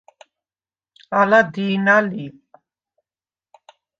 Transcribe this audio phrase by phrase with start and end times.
[1.19, 2.25] ალა დი̄ნა ლი.